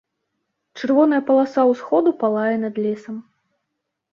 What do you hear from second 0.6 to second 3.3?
Чырвоная паласа ўсходу палае над лесам.